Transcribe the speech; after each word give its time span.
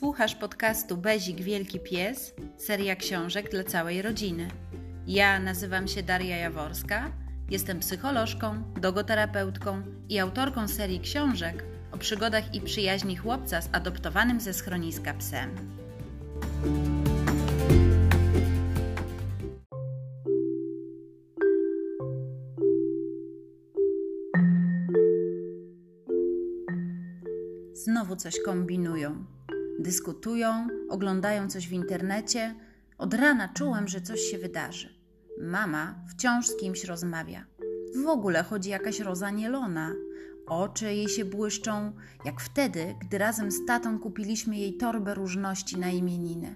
Słuchasz 0.00 0.34
podcastu 0.34 0.96
Bezik 0.96 1.42
Wielki 1.42 1.80
Pies, 1.80 2.34
seria 2.56 2.96
książek 2.96 3.50
dla 3.50 3.64
całej 3.64 4.02
rodziny. 4.02 4.48
Ja 5.06 5.40
nazywam 5.40 5.88
się 5.88 6.02
Daria 6.02 6.36
Jaworska, 6.36 7.12
jestem 7.50 7.80
psycholożką, 7.80 8.62
dogoterapeutką 8.80 9.82
i 10.08 10.18
autorką 10.18 10.68
serii 10.68 11.00
książek 11.00 11.64
o 11.92 11.98
przygodach 11.98 12.54
i 12.54 12.60
przyjaźni 12.60 13.16
chłopca 13.16 13.62
z 13.62 13.68
adoptowanym 13.72 14.40
ze 14.40 14.54
schroniska 14.54 15.14
psem. 15.14 15.50
Znowu 27.74 28.16
coś 28.16 28.34
kombinują 28.44 29.24
dyskutują, 29.80 30.68
oglądają 30.88 31.48
coś 31.48 31.68
w 31.68 31.72
internecie. 31.72 32.54
Od 32.98 33.14
rana 33.14 33.48
czułem, 33.48 33.88
że 33.88 34.00
coś 34.00 34.20
się 34.20 34.38
wydarzy. 34.38 34.94
Mama 35.40 36.04
wciąż 36.10 36.48
z 36.48 36.56
kimś 36.56 36.84
rozmawia. 36.84 37.46
W 38.04 38.06
ogóle 38.06 38.42
chodzi 38.42 38.70
jakaś 38.70 39.00
roza 39.00 39.30
nielona. 39.30 39.92
Oczy 40.46 40.84
jej 40.84 41.08
się 41.08 41.24
błyszczą, 41.24 41.92
jak 42.24 42.40
wtedy, 42.40 42.94
gdy 43.00 43.18
razem 43.18 43.50
z 43.50 43.66
tatą 43.66 43.98
kupiliśmy 43.98 44.56
jej 44.56 44.76
torbę 44.76 45.14
różności 45.14 45.78
na 45.78 45.90
imieniny. 45.90 46.54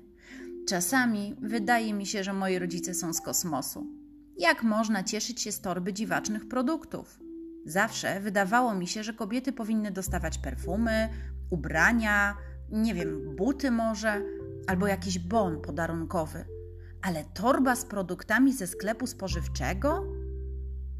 Czasami 0.68 1.36
wydaje 1.42 1.94
mi 1.94 2.06
się, 2.06 2.24
że 2.24 2.32
moi 2.32 2.58
rodzice 2.58 2.94
są 2.94 3.12
z 3.12 3.20
kosmosu. 3.20 3.86
Jak 4.38 4.62
można 4.62 5.02
cieszyć 5.02 5.42
się 5.42 5.52
z 5.52 5.60
torby 5.60 5.92
dziwacznych 5.92 6.48
produktów? 6.48 7.20
Zawsze 7.66 8.20
wydawało 8.20 8.74
mi 8.74 8.86
się, 8.86 9.04
że 9.04 9.12
kobiety 9.12 9.52
powinny 9.52 9.90
dostawać 9.90 10.38
perfumy, 10.38 11.08
ubrania, 11.50 12.36
nie 12.70 12.94
wiem, 12.94 13.36
buty 13.36 13.70
może, 13.70 14.22
albo 14.66 14.86
jakiś 14.86 15.18
bon 15.18 15.60
podarunkowy. 15.60 16.44
Ale 17.02 17.24
torba 17.24 17.76
z 17.76 17.84
produktami 17.84 18.52
ze 18.52 18.66
sklepu 18.66 19.06
spożywczego? 19.06 20.04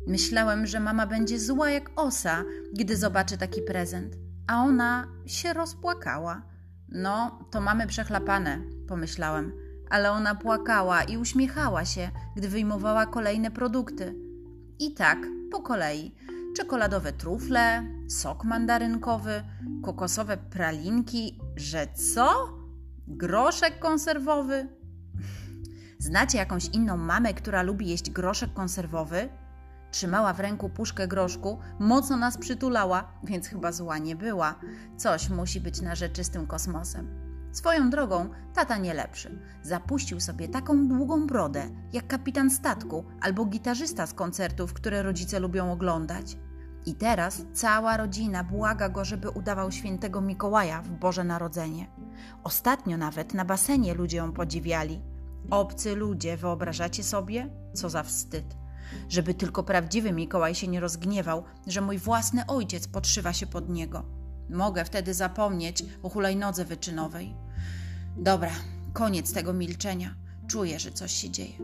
Myślałem, 0.07 0.67
że 0.67 0.81
mama 0.81 1.07
będzie 1.07 1.41
zła 1.41 1.70
jak 1.70 1.91
osa, 1.97 2.45
gdy 2.73 2.97
zobaczy 2.97 3.39
taki 3.39 3.62
prezent, 3.62 4.17
a 4.47 4.65
ona 4.65 5.09
się 5.27 5.53
rozpłakała. 5.53 6.42
No, 6.89 7.39
to 7.51 7.61
mamy 7.61 7.87
przechlapane, 7.87 8.61
pomyślałem, 8.89 9.53
ale 9.91 10.11
ona 10.11 10.35
płakała 10.35 11.03
i 11.03 11.17
uśmiechała 11.17 11.85
się, 11.85 12.11
gdy 12.37 12.48
wyjmowała 12.48 13.07
kolejne 13.07 13.51
produkty. 13.51 14.15
I 14.79 14.95
tak, 14.95 15.19
po 15.51 15.62
kolei. 15.62 16.15
Czekoladowe 16.57 17.12
trufle, 17.12 17.83
sok 18.09 18.45
mandarynkowy, 18.45 19.42
kokosowe 19.83 20.37
pralinki, 20.37 21.41
że 21.57 21.87
co? 22.15 22.59
Groszek 23.09 23.79
konserwowy? 23.79 24.69
Znacie 25.99 26.39
jakąś 26.39 26.67
inną 26.67 26.97
mamę, 26.97 27.35
która 27.35 27.63
lubi 27.63 27.89
jeść 27.89 28.11
groszek 28.11 28.53
konserwowy? 28.53 29.29
Trzymała 29.91 30.33
w 30.33 30.41
ręku 30.41 30.69
puszkę 30.69 31.09
groszku, 31.09 31.59
mocno 31.79 32.17
nas 32.17 32.39
przytulała, 32.39 33.13
więc 33.25 33.49
chyba 33.49 33.73
zła 33.73 33.99
nie 33.99 34.17
była. 34.17 34.61
Coś 34.97 35.29
musi 35.29 35.61
być 35.61 35.81
na 35.81 35.95
rzeczy 35.95 36.25
z 36.25 36.31
tym 36.31 36.47
kosmosem. 36.47 37.25
Swoją 37.53 37.91
drogą, 37.91 38.31
tata 38.55 38.77
nie 38.77 38.95
lepszy. 38.95 39.39
Zapuścił 39.63 40.21
sobie 40.21 40.49
taką 40.49 40.89
długą 40.89 41.27
brodę, 41.27 41.71
jak 41.93 42.07
kapitan 42.07 42.51
statku 42.51 43.05
albo 43.21 43.45
gitarzysta 43.45 44.07
z 44.07 44.15
koncertów, 44.15 44.73
które 44.73 45.03
rodzice 45.03 45.41
lubią 45.41 45.73
oglądać. 45.73 46.37
I 46.87 46.95
teraz 46.95 47.43
cała 47.53 47.97
rodzina 47.97 48.45
błaga 48.45 48.89
go, 48.89 49.05
żeby 49.05 49.31
udawał 49.31 49.73
świętego 49.73 50.20
Mikołaja 50.20 50.83
w 50.83 50.91
Boże 50.91 51.25
Narodzenie. 51.25 51.86
Ostatnio 52.42 52.97
nawet 52.97 53.35
na 53.35 53.45
basenie 53.45 53.95
ludzie 53.95 54.17
ją 54.17 54.33
podziwiali. 54.33 55.01
Obcy 55.51 55.97
ludzie, 55.97 56.36
wyobrażacie 56.36 57.05
sobie? 57.05 57.51
Co 57.75 57.91
za 57.91 58.03
wstyd. 58.03 58.57
Żeby 59.08 59.35
tylko 59.35 59.63
prawdziwy 59.63 60.13
Mikołaj 60.13 60.55
się 60.55 60.69
nie 60.69 60.81
rozgniewał, 60.81 61.45
że 61.67 61.81
mój 61.81 61.98
własny 61.98 62.47
ojciec 62.47 62.89
podszywa 62.89 63.33
się 63.33 63.47
pod 63.47 63.69
niego. 63.69 64.05
Mogę 64.51 64.85
wtedy 64.85 65.14
zapomnieć 65.14 65.85
o 66.03 66.08
hulajnodze 66.08 66.64
wyczynowej. 66.64 67.35
Dobra, 68.17 68.51
koniec 68.92 69.33
tego 69.33 69.53
milczenia. 69.53 70.14
Czuję, 70.47 70.79
że 70.79 70.92
coś 70.92 71.13
się 71.13 71.31
dzieje. 71.31 71.58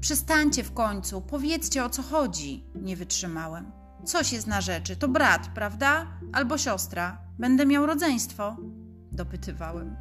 Przestańcie 0.00 0.64
w 0.64 0.72
końcu, 0.72 1.20
powiedzcie 1.20 1.84
o 1.84 1.90
co 1.90 2.02
chodzi. 2.02 2.64
Nie 2.74 2.96
wytrzymałem. 2.96 3.72
Coś 4.06 4.32
jest 4.32 4.46
na 4.46 4.60
rzeczy. 4.60 4.96
To 4.96 5.08
brat, 5.08 5.48
prawda? 5.54 6.06
Albo 6.32 6.58
siostra. 6.58 7.18
Będę 7.38 7.66
miał 7.66 7.86
rodzeństwo? 7.86 8.56
Dopytywałem. 9.12 9.96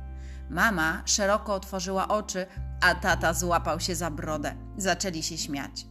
Mama 0.49 1.01
szeroko 1.05 1.53
otworzyła 1.53 2.07
oczy, 2.07 2.45
a 2.81 2.95
tata 2.95 3.33
złapał 3.33 3.79
się 3.79 3.95
za 3.95 4.11
brodę. 4.11 4.55
Zaczęli 4.77 5.23
się 5.23 5.37
śmiać. 5.37 5.87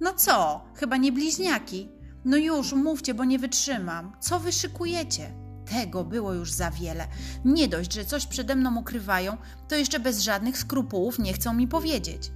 No 0.00 0.12
co? 0.12 0.64
Chyba 0.74 0.96
nie 0.96 1.12
bliźniaki? 1.12 1.88
No 2.24 2.36
już, 2.36 2.72
mówcie, 2.72 3.14
bo 3.14 3.24
nie 3.24 3.38
wytrzymam. 3.38 4.12
Co 4.20 4.40
wy 4.40 4.52
szykujecie? 4.52 5.30
Tego 5.70 6.04
było 6.04 6.32
już 6.32 6.52
za 6.52 6.70
wiele. 6.70 7.06
Nie 7.44 7.68
dość, 7.68 7.92
że 7.92 8.04
coś 8.04 8.26
przede 8.26 8.56
mną 8.56 8.76
ukrywają, 8.76 9.36
to 9.68 9.74
jeszcze 9.74 10.00
bez 10.00 10.20
żadnych 10.20 10.58
skrupułów 10.58 11.18
nie 11.18 11.32
chcą 11.32 11.54
mi 11.54 11.68
powiedzieć. 11.68 12.32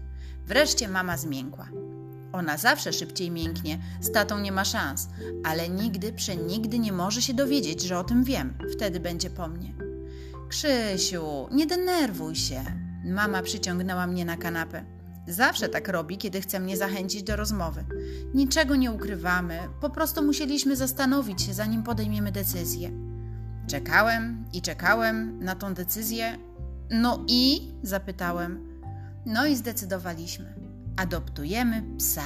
Wreszcie 0.46 0.88
mama 0.88 1.16
zmiękła. 1.16 1.68
Ona 2.32 2.56
zawsze 2.56 2.92
szybciej 2.92 3.30
mięknie, 3.30 3.78
z 4.00 4.12
tatą 4.12 4.38
nie 4.38 4.52
ma 4.52 4.64
szans, 4.64 5.08
ale 5.44 5.68
nigdy, 5.68 6.12
przenigdy 6.12 6.78
nie 6.78 6.92
może 6.92 7.22
się 7.22 7.34
dowiedzieć, 7.34 7.82
że 7.82 7.98
o 7.98 8.04
tym 8.04 8.24
wiem. 8.24 8.58
Wtedy 8.72 9.00
będzie 9.00 9.30
po 9.30 9.48
mnie. 9.48 9.74
Krzysiu, 10.48 11.48
nie 11.50 11.66
denerwuj 11.66 12.36
się. 12.36 12.64
Mama 13.04 13.42
przyciągnęła 13.42 14.06
mnie 14.06 14.24
na 14.24 14.36
kanapę. 14.36 14.84
Zawsze 15.28 15.68
tak 15.68 15.88
robi, 15.88 16.18
kiedy 16.18 16.40
chce 16.40 16.60
mnie 16.60 16.76
zachęcić 16.76 17.22
do 17.22 17.36
rozmowy. 17.36 17.84
Niczego 18.34 18.76
nie 18.76 18.92
ukrywamy, 18.92 19.58
po 19.80 19.90
prostu 19.90 20.22
musieliśmy 20.22 20.76
zastanowić 20.76 21.42
się, 21.42 21.54
zanim 21.54 21.82
podejmiemy 21.82 22.32
decyzję. 22.32 22.90
Czekałem 23.66 24.44
i 24.52 24.62
czekałem 24.62 25.44
na 25.44 25.54
tą 25.54 25.74
decyzję. 25.74 26.38
No 26.90 27.24
i? 27.28 27.72
zapytałem. 27.82 28.80
No 29.26 29.46
i 29.46 29.56
zdecydowaliśmy 29.56 30.61
adoptujemy 30.96 31.82
psa. 31.98 32.22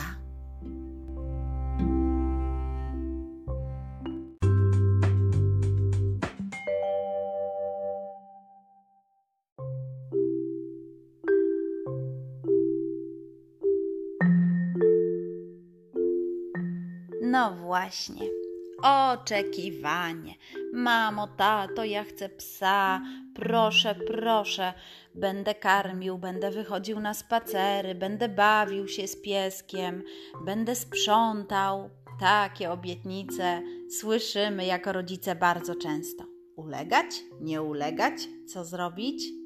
No 17.22 17.56
właśnie. 17.56 18.45
Oczekiwanie. 18.82 20.34
Mamo, 20.72 21.26
tato, 21.26 21.84
ja 21.84 22.04
chcę 22.04 22.28
psa. 22.28 23.00
Proszę, 23.34 23.94
proszę. 23.94 24.72
Będę 25.14 25.54
karmił, 25.54 26.18
będę 26.18 26.50
wychodził 26.50 27.00
na 27.00 27.14
spacery, 27.14 27.94
będę 27.94 28.28
bawił 28.28 28.88
się 28.88 29.08
z 29.08 29.22
pieskiem, 29.22 30.02
będę 30.44 30.74
sprzątał. 30.74 31.90
Takie 32.20 32.70
obietnice 32.70 33.62
słyszymy 34.00 34.66
jako 34.66 34.92
rodzice 34.92 35.34
bardzo 35.34 35.74
często. 35.74 36.24
Ulegać? 36.56 37.06
Nie 37.40 37.62
ulegać? 37.62 38.28
Co 38.46 38.64
zrobić? 38.64 39.45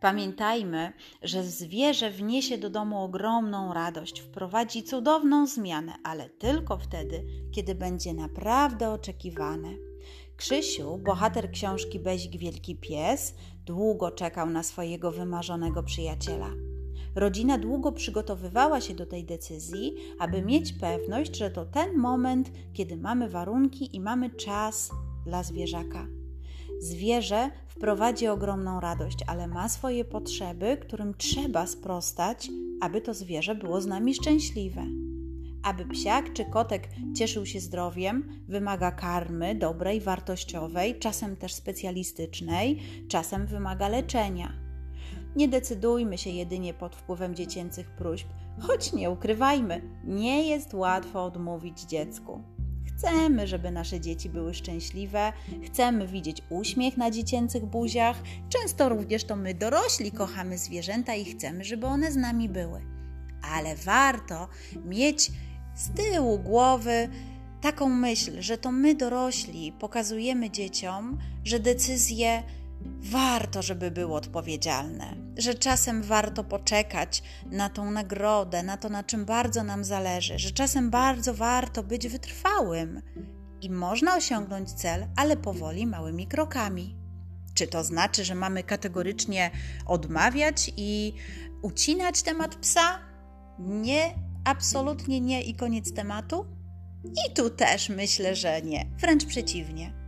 Pamiętajmy, 0.00 0.92
że 1.22 1.44
zwierzę 1.44 2.10
wniesie 2.10 2.58
do 2.58 2.70
domu 2.70 3.04
ogromną 3.04 3.74
radość, 3.74 4.20
wprowadzi 4.20 4.82
cudowną 4.82 5.46
zmianę, 5.46 5.92
ale 6.04 6.28
tylko 6.28 6.78
wtedy, 6.78 7.24
kiedy 7.52 7.74
będzie 7.74 8.14
naprawdę 8.14 8.90
oczekiwane. 8.90 9.68
Krzysiu, 10.36 10.98
bohater 10.98 11.50
książki 11.50 11.98
Bezik 11.98 12.36
Wielki 12.36 12.76
Pies, 12.76 13.34
długo 13.66 14.10
czekał 14.10 14.50
na 14.50 14.62
swojego 14.62 15.12
wymarzonego 15.12 15.82
przyjaciela. 15.82 16.50
Rodzina 17.14 17.58
długo 17.58 17.92
przygotowywała 17.92 18.80
się 18.80 18.94
do 18.94 19.06
tej 19.06 19.24
decyzji, 19.24 19.94
aby 20.18 20.42
mieć 20.42 20.72
pewność, 20.72 21.36
że 21.36 21.50
to 21.50 21.64
ten 21.64 21.96
moment, 21.96 22.50
kiedy 22.72 22.96
mamy 22.96 23.28
warunki 23.28 23.96
i 23.96 24.00
mamy 24.00 24.30
czas 24.30 24.90
dla 25.24 25.42
zwierzaka. 25.42 26.19
Zwierzę 26.80 27.50
wprowadzi 27.68 28.28
ogromną 28.28 28.80
radość, 28.80 29.18
ale 29.26 29.46
ma 29.46 29.68
swoje 29.68 30.04
potrzeby, 30.04 30.76
którym 30.80 31.14
trzeba 31.14 31.66
sprostać, 31.66 32.48
aby 32.80 33.00
to 33.00 33.14
zwierzę 33.14 33.54
było 33.54 33.80
z 33.80 33.86
nami 33.86 34.14
szczęśliwe. 34.14 34.82
Aby 35.62 35.84
psiak 35.84 36.32
czy 36.32 36.44
kotek 36.44 36.88
cieszył 37.16 37.46
się 37.46 37.60
zdrowiem, 37.60 38.44
wymaga 38.48 38.92
karmy 38.92 39.54
dobrej, 39.54 40.00
wartościowej, 40.00 40.98
czasem 40.98 41.36
też 41.36 41.54
specjalistycznej, 41.54 42.82
czasem 43.08 43.46
wymaga 43.46 43.88
leczenia. 43.88 44.52
Nie 45.36 45.48
decydujmy 45.48 46.18
się 46.18 46.30
jedynie 46.30 46.74
pod 46.74 46.96
wpływem 46.96 47.34
dziecięcych 47.34 47.90
próśb, 47.90 48.26
choć 48.60 48.92
nie 48.92 49.10
ukrywajmy, 49.10 49.82
nie 50.04 50.48
jest 50.48 50.74
łatwo 50.74 51.24
odmówić 51.24 51.80
dziecku. 51.80 52.42
Chcemy, 53.00 53.46
żeby 53.46 53.70
nasze 53.70 54.00
dzieci 54.00 54.28
były 54.28 54.54
szczęśliwe, 54.54 55.32
chcemy 55.64 56.06
widzieć 56.06 56.42
uśmiech 56.50 56.96
na 56.96 57.10
dziecięcych 57.10 57.66
buziach. 57.66 58.16
Często 58.48 58.88
również 58.88 59.24
to 59.24 59.36
my 59.36 59.54
dorośli 59.54 60.12
kochamy 60.12 60.58
zwierzęta 60.58 61.14
i 61.14 61.24
chcemy, 61.24 61.64
żeby 61.64 61.86
one 61.86 62.12
z 62.12 62.16
nami 62.16 62.48
były. 62.48 62.80
Ale 63.42 63.76
warto 63.76 64.48
mieć 64.84 65.30
z 65.74 65.90
tyłu 65.90 66.38
głowy 66.38 67.08
taką 67.60 67.88
myśl, 67.88 68.42
że 68.42 68.58
to 68.58 68.72
my 68.72 68.94
dorośli 68.94 69.72
pokazujemy 69.72 70.50
dzieciom, 70.50 71.18
że 71.44 71.60
decyzje 71.60 72.42
warto, 73.00 73.62
żeby 73.62 73.90
były 73.90 74.14
odpowiedzialne, 74.14 75.16
że 75.40 75.54
czasem 75.54 76.02
warto 76.02 76.44
poczekać 76.44 77.22
na 77.46 77.68
tą 77.68 77.90
nagrodę, 77.90 78.62
na 78.62 78.76
to, 78.76 78.88
na 78.88 79.04
czym 79.04 79.24
bardzo 79.24 79.64
nam 79.64 79.84
zależy, 79.84 80.38
że 80.38 80.50
czasem 80.50 80.90
bardzo 80.90 81.34
warto 81.34 81.82
być 81.82 82.08
wytrwałym 82.08 83.02
i 83.60 83.70
można 83.70 84.16
osiągnąć 84.16 84.72
cel, 84.72 85.06
ale 85.16 85.36
powoli, 85.36 85.86
małymi 85.86 86.26
krokami. 86.26 86.96
Czy 87.54 87.66
to 87.66 87.84
znaczy, 87.84 88.24
że 88.24 88.34
mamy 88.34 88.62
kategorycznie 88.62 89.50
odmawiać 89.86 90.72
i 90.76 91.12
ucinać 91.62 92.22
temat 92.22 92.56
psa? 92.56 92.98
Nie, 93.58 94.14
absolutnie 94.44 95.20
nie 95.20 95.42
i 95.42 95.54
koniec 95.54 95.94
tematu? 95.94 96.46
I 97.04 97.34
tu 97.34 97.50
też 97.50 97.88
myślę, 97.88 98.36
że 98.36 98.62
nie, 98.62 98.86
wręcz 98.98 99.24
przeciwnie. 99.24 99.99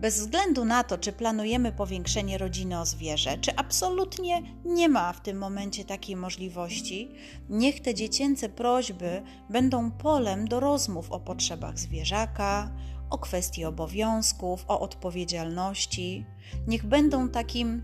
Bez 0.00 0.20
względu 0.20 0.64
na 0.64 0.84
to, 0.84 0.98
czy 0.98 1.12
planujemy 1.12 1.72
powiększenie 1.72 2.38
rodziny 2.38 2.80
o 2.80 2.86
zwierzę, 2.86 3.38
czy 3.38 3.56
absolutnie 3.56 4.42
nie 4.64 4.88
ma 4.88 5.12
w 5.12 5.20
tym 5.20 5.38
momencie 5.38 5.84
takiej 5.84 6.16
możliwości, 6.16 7.10
niech 7.48 7.80
te 7.80 7.94
dziecięce 7.94 8.48
prośby 8.48 9.22
będą 9.50 9.90
polem 9.90 10.48
do 10.48 10.60
rozmów 10.60 11.12
o 11.12 11.20
potrzebach 11.20 11.78
zwierzaka, 11.78 12.70
o 13.10 13.18
kwestii 13.18 13.64
obowiązków, 13.64 14.64
o 14.68 14.80
odpowiedzialności. 14.80 16.26
Niech 16.66 16.86
będą 16.86 17.28
takim 17.28 17.82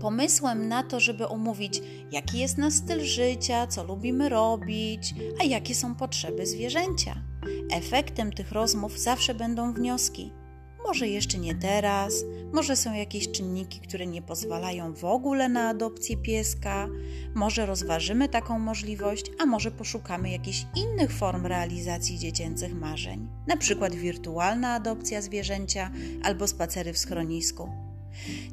pomysłem 0.00 0.68
na 0.68 0.82
to, 0.82 1.00
żeby 1.00 1.28
omówić, 1.28 1.82
jaki 2.12 2.38
jest 2.38 2.58
nasz 2.58 2.74
styl 2.74 3.00
życia, 3.04 3.66
co 3.66 3.84
lubimy 3.84 4.28
robić, 4.28 5.14
a 5.40 5.44
jakie 5.44 5.74
są 5.74 5.94
potrzeby 5.94 6.46
zwierzęcia. 6.46 7.22
Efektem 7.70 8.32
tych 8.32 8.52
rozmów 8.52 8.98
zawsze 9.00 9.34
będą 9.34 9.72
wnioski. 9.72 10.32
Może 10.84 11.08
jeszcze 11.08 11.38
nie 11.38 11.54
teraz, 11.54 12.24
może 12.52 12.76
są 12.76 12.94
jakieś 12.94 13.30
czynniki, 13.30 13.80
które 13.80 14.06
nie 14.06 14.22
pozwalają 14.22 14.94
w 14.94 15.04
ogóle 15.04 15.48
na 15.48 15.68
adopcję 15.68 16.16
pieska, 16.16 16.88
może 17.34 17.66
rozważymy 17.66 18.28
taką 18.28 18.58
możliwość, 18.58 19.26
a 19.38 19.46
może 19.46 19.70
poszukamy 19.70 20.30
jakichś 20.30 20.66
innych 20.76 21.12
form 21.12 21.46
realizacji 21.46 22.18
dziecięcych 22.18 22.74
marzeń, 22.74 23.28
na 23.46 23.56
przykład 23.56 23.94
wirtualna 23.94 24.74
adopcja 24.74 25.22
zwierzęcia 25.22 25.90
albo 26.22 26.46
spacery 26.46 26.92
w 26.92 26.98
schronisku. 26.98 27.68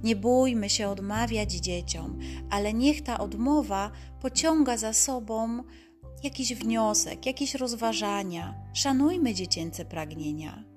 Nie 0.04 0.16
bójmy 0.16 0.70
się 0.70 0.90
odmawiać 0.90 1.52
dzieciom, 1.52 2.20
ale 2.50 2.74
niech 2.74 3.02
ta 3.02 3.20
odmowa 3.20 3.92
pociąga 4.22 4.78
za 4.78 4.94
sobą 4.94 5.64
jakiś 6.24 6.54
wniosek, 6.54 7.26
jakieś 7.26 7.56
rozważania. 7.56 8.56
Szanujmy 8.74 9.34
dziecięce 9.34 9.86
pragnienia. 9.86 10.71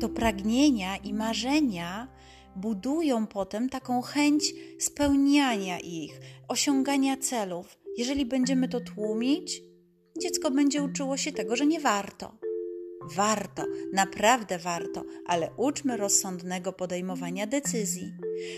To 0.00 0.08
pragnienia 0.08 0.96
i 0.96 1.14
marzenia 1.14 2.08
budują 2.56 3.26
potem 3.26 3.68
taką 3.68 4.02
chęć 4.02 4.44
spełniania 4.78 5.80
ich, 5.80 6.20
osiągania 6.48 7.16
celów. 7.16 7.78
Jeżeli 7.96 8.26
będziemy 8.26 8.68
to 8.68 8.80
tłumić, 8.80 9.62
dziecko 10.22 10.50
będzie 10.50 10.82
uczyło 10.82 11.16
się 11.16 11.32
tego, 11.32 11.56
że 11.56 11.66
nie 11.66 11.80
warto. 11.80 12.43
Warto, 13.04 13.64
naprawdę 13.92 14.58
warto, 14.58 15.04
ale 15.26 15.50
uczmy 15.56 15.96
rozsądnego 15.96 16.72
podejmowania 16.72 17.46
decyzji. 17.46 18.12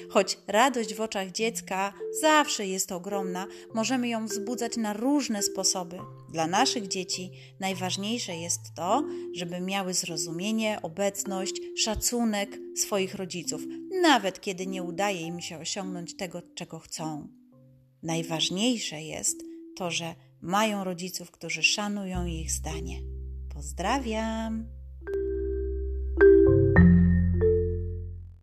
Choć 0.08 0.38
radość 0.46 0.94
w 0.94 1.00
oczach 1.00 1.30
dziecka 1.30 1.92
zawsze 2.20 2.66
jest 2.66 2.92
ogromna, 2.92 3.46
możemy 3.74 4.08
ją 4.08 4.26
wzbudzać 4.26 4.76
na 4.76 4.92
różne 4.92 5.42
sposoby. 5.42 5.98
Dla 6.32 6.46
naszych 6.46 6.88
dzieci 6.88 7.30
najważniejsze 7.60 8.36
jest 8.36 8.60
to, 8.76 9.04
żeby 9.34 9.60
miały 9.60 9.94
zrozumienie, 9.94 10.78
obecność, 10.82 11.60
szacunek 11.76 12.58
swoich 12.76 13.14
rodziców, 13.14 13.62
nawet 14.02 14.40
kiedy 14.40 14.66
nie 14.66 14.82
udaje 14.82 15.20
im 15.20 15.40
się 15.40 15.58
osiągnąć 15.58 16.16
tego, 16.16 16.42
czego 16.54 16.78
chcą. 16.78 17.28
Najważniejsze 18.02 19.02
jest 19.02 19.42
to, 19.76 19.90
że 19.90 20.14
mają 20.42 20.84
rodziców, 20.84 21.30
którzy 21.30 21.62
szanują 21.62 22.26
ich 22.26 22.52
zdanie. 22.52 23.15
Pozdrawiam! 23.56 24.68